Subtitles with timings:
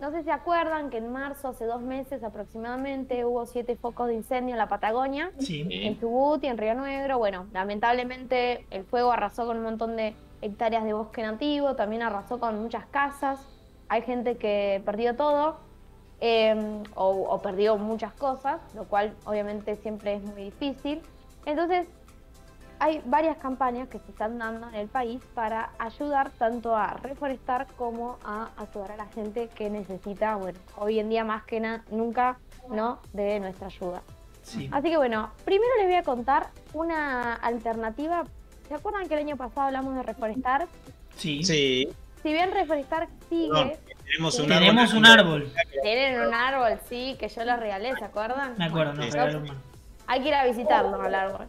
[0.00, 4.08] no sé si se acuerdan que en marzo, hace dos meses aproximadamente, hubo siete focos
[4.08, 7.18] de incendio en la Patagonia, en Chubut y en Río Negro.
[7.18, 12.38] Bueno, lamentablemente el fuego arrasó con un montón de hectáreas de bosque nativo, también arrasó
[12.38, 13.40] con muchas casas.
[13.88, 15.56] Hay gente que perdió todo
[16.20, 21.00] em, o, o perdió muchas cosas, lo cual obviamente siempre es muy difícil.
[21.46, 21.88] Entonces,
[22.78, 27.66] hay varias campañas que se están dando en el país para ayudar tanto a reforestar
[27.76, 32.38] como a ayudar a la gente que necesita, bueno, hoy en día más que nunca,
[32.68, 33.00] ¿no?
[33.12, 34.02] De nuestra ayuda.
[34.70, 38.24] Así que bueno, primero les voy a contar una alternativa.
[38.68, 40.68] ¿Se acuerdan que el año pasado hablamos de reforestar?
[41.16, 41.42] Sí.
[41.42, 41.88] Sí.
[42.22, 43.78] Si bien reforestar sigue.
[44.04, 44.98] tenemos un tenemos árbol.
[44.98, 45.52] un árbol.
[45.82, 48.54] Tienen un árbol, sí, que yo lo regalé, ¿se acuerdan?
[48.56, 49.02] Me acuerdo, no,
[50.06, 51.46] Hay que ir a visitarlo al árbol.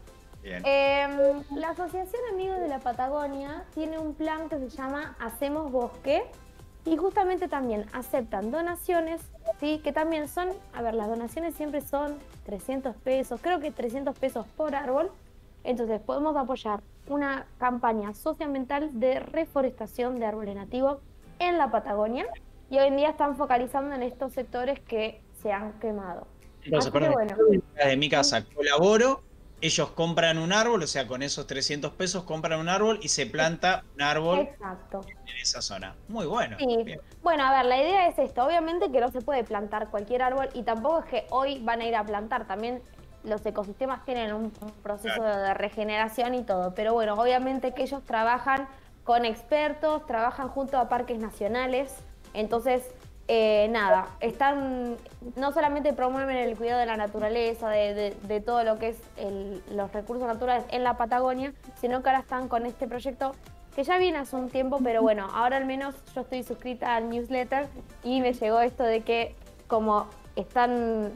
[0.50, 6.24] Em, la Asociación Amigos de la Patagonia tiene un plan que se llama Hacemos Bosque
[6.86, 9.22] y justamente también aceptan donaciones,
[9.60, 9.82] ¿sí?
[9.84, 14.46] que también son, a ver, las donaciones siempre son 300 pesos, creo que 300 pesos
[14.56, 15.12] por árbol.
[15.64, 21.00] Entonces podemos apoyar una campaña socioambiental de reforestación de árboles nativos
[21.40, 22.26] en la Patagonia
[22.70, 26.26] y hoy en día están focalizando en estos sectores que se han quemado.
[26.64, 27.36] Entonces, perdón, bueno.
[27.86, 29.27] de mi casa colaboro
[29.60, 33.26] ellos compran un árbol, o sea, con esos 300 pesos compran un árbol y se
[33.26, 35.02] planta un árbol Exacto.
[35.08, 35.96] en esa zona.
[36.08, 36.58] Muy bueno.
[37.24, 38.46] Bueno, a ver, la idea es esto.
[38.46, 41.86] Obviamente que no se puede plantar cualquier árbol y tampoco es que hoy van a
[41.86, 42.46] ir a plantar.
[42.46, 42.82] También
[43.24, 44.52] los ecosistemas tienen un,
[44.84, 46.76] proceso de regeneración y todo.
[46.76, 48.68] Pero bueno, obviamente que ellos trabajan
[49.04, 51.96] con expertos, trabajan junto a parques nacionales.
[52.34, 52.84] Entonces,
[53.30, 54.96] eh, nada, están,
[55.36, 58.98] no solamente promueven el cuidado de la naturaleza, de, todo lo que es
[59.72, 63.34] los recursos naturales en la Patagonia, sino que ahora están con este proyecto
[63.76, 67.10] que ya viene hace un tiempo, pero bueno, ahora al menos yo estoy suscrita al
[67.10, 67.68] newsletter
[68.04, 69.36] y me llegó esto de que
[69.68, 70.08] como
[70.38, 71.12] están,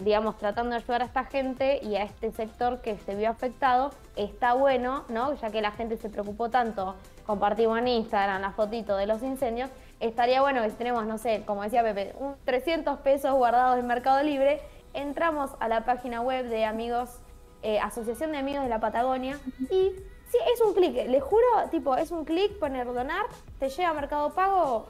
[0.00, 3.92] digamos, tratando de ayudar a esta gente y a este sector que se vio afectado,
[4.16, 5.34] está bueno, ¿no?
[5.34, 9.70] Ya que la gente se preocupó tanto, compartimos en Instagram la fotito de los incendios,
[10.00, 13.86] estaría bueno que si tenemos, no sé, como decía Pepe, un 300 pesos guardados en
[13.86, 14.60] Mercado Libre,
[14.94, 17.18] entramos a la página web de amigos,
[17.62, 19.38] eh, Asociación de Amigos de la Patagonia
[19.70, 19.92] y
[20.30, 23.26] sí, es un clic, les juro, tipo, es un clic, poner donar,
[23.58, 24.88] te llega a Mercado Pago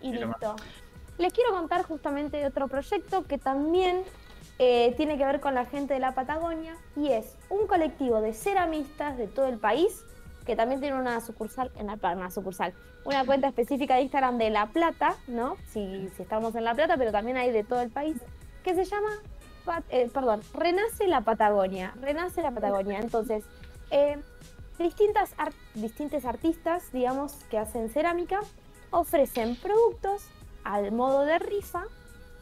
[0.00, 0.56] y listo.
[1.18, 4.04] Les quiero contar justamente de otro proyecto que también
[4.58, 8.32] eh, tiene que ver con la gente de la Patagonia y es un colectivo de
[8.32, 10.04] ceramistas de todo el país
[10.50, 12.74] que también tiene una sucursal en la una sucursal,
[13.04, 15.56] una cuenta específica de Instagram de La Plata, ¿no?
[15.68, 18.16] Si, estamos en La Plata, pero también hay de todo el país,
[18.64, 19.10] que se llama,
[19.90, 22.98] eh, perdón, Renace la Patagonia, Renace la Patagonia.
[22.98, 23.44] Entonces,
[23.92, 24.18] eh,
[24.76, 25.36] distintas
[25.74, 28.40] distintos artistas, digamos, que hacen cerámica,
[28.90, 30.24] ofrecen productos
[30.64, 31.84] al modo de rifa,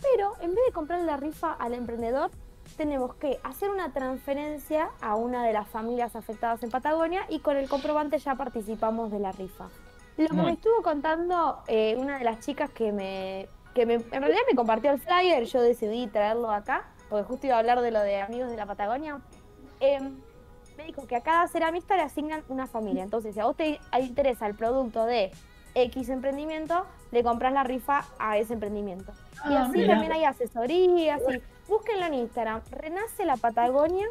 [0.01, 2.31] pero en vez de comprar la rifa al emprendedor,
[2.77, 7.57] tenemos que hacer una transferencia a una de las familias afectadas en Patagonia y con
[7.57, 9.69] el comprobante ya participamos de la rifa.
[10.17, 14.11] Lo que me estuvo contando eh, una de las chicas que me, que me, en
[14.11, 17.93] realidad me compartió el flyer, yo decidí traerlo acá, porque justo iba a hablar de
[17.93, 19.21] lo de amigos de la Patagonia.
[19.79, 20.17] Em,
[20.77, 23.05] me dijo que a cada ceramista le asignan una familia.
[23.05, 25.31] Entonces, si a vos te interesa el producto de
[25.75, 29.13] X emprendimiento, le compras la rifa a ese emprendimiento.
[29.49, 34.07] y ah, así también hay asesorías y Búsquenlo en Instagram, Renace la Patagonia.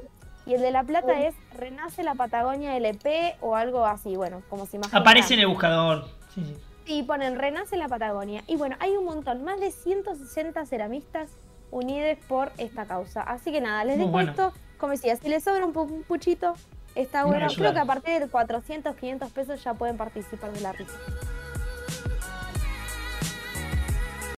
[0.45, 4.65] Y el de La Plata es Renace la Patagonia LP o algo así, bueno, como
[4.65, 4.93] si más.
[4.93, 6.05] Aparece en el buscador.
[6.33, 6.55] Sí, sí.
[6.85, 8.43] Y ponen Renace la Patagonia.
[8.47, 11.31] Y bueno, hay un montón, más de 160 ceramistas
[11.69, 13.23] unidos por esta causa.
[13.23, 14.53] Así que nada, les dejo esto.
[14.77, 15.73] Como decía, si les sobra un,
[16.03, 16.53] puchito,
[16.95, 17.47] está bueno.
[17.53, 20.93] Creo que a partir de 400, 500 pesos ya pueden participar de la risa.